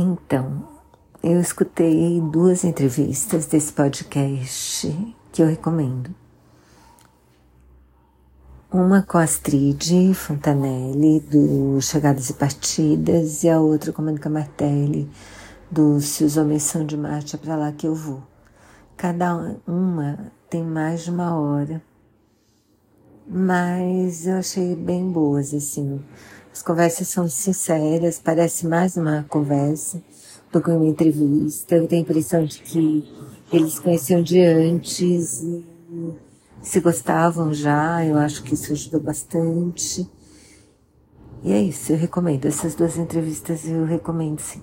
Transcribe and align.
Então, 0.00 0.62
eu 1.24 1.40
escutei 1.40 2.20
duas 2.20 2.62
entrevistas 2.62 3.46
desse 3.46 3.72
podcast 3.72 5.16
que 5.32 5.42
eu 5.42 5.48
recomendo. 5.48 6.14
Uma 8.72 9.02
com 9.02 9.18
a 9.18 9.24
Astrid 9.24 10.14
Fontanelli, 10.14 11.18
do 11.18 11.80
Chegadas 11.80 12.30
e 12.30 12.34
Partidas, 12.34 13.42
e 13.42 13.48
a 13.48 13.58
outra 13.58 13.92
com 13.92 14.00
a 14.00 14.04
Mônica 14.04 14.30
Martelli, 14.30 15.10
do 15.68 16.00
Se 16.00 16.22
os 16.22 16.36
Homens 16.36 16.62
São 16.62 16.86
de 16.86 16.96
Marte, 16.96 17.34
é 17.34 17.38
pra 17.40 17.56
lá 17.56 17.72
que 17.72 17.88
eu 17.88 17.94
vou. 17.96 18.22
Cada 18.96 19.58
uma 19.66 20.30
tem 20.48 20.62
mais 20.62 21.02
de 21.02 21.10
uma 21.10 21.36
hora, 21.36 21.82
mas 23.26 24.28
eu 24.28 24.36
achei 24.36 24.76
bem 24.76 25.10
boas, 25.10 25.52
assim. 25.52 26.00
As 26.58 26.62
conversas 26.64 27.06
são 27.06 27.28
sinceras, 27.28 28.18
parece 28.18 28.66
mais 28.66 28.96
uma 28.96 29.24
conversa 29.28 30.02
do 30.50 30.60
que 30.60 30.68
uma 30.68 30.86
entrevista. 30.86 31.76
Eu 31.76 31.86
tenho 31.86 32.02
a 32.02 32.04
impressão 32.04 32.44
de 32.44 32.58
que 32.58 33.08
eles 33.52 33.78
conheciam 33.78 34.20
de 34.20 34.40
antes 34.40 35.40
e 35.40 35.64
se 36.60 36.80
gostavam 36.80 37.54
já, 37.54 38.04
eu 38.04 38.18
acho 38.18 38.42
que 38.42 38.54
isso 38.54 38.72
ajudou 38.72 39.00
bastante. 39.00 40.04
E 41.44 41.52
é 41.52 41.62
isso, 41.62 41.92
eu 41.92 41.96
recomendo. 41.96 42.46
Essas 42.46 42.74
duas 42.74 42.98
entrevistas 42.98 43.64
eu 43.64 43.84
recomendo 43.84 44.40
sim. 44.40 44.60